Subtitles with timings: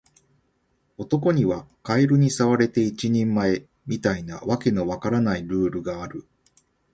[0.97, 6.27] 男にはカエルに触れて一人前、みたいな訳の分からないルールがある